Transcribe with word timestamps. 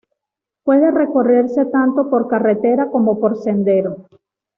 Puede 0.63 0.89
recorrerse 0.89 1.63
tanto 1.65 2.09
por 2.09 2.27
carretera 2.27 2.89
como 2.89 3.19
por 3.19 3.37
sendero. 3.37 4.07